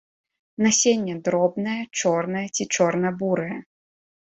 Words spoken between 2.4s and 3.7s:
ці чорна-бурае.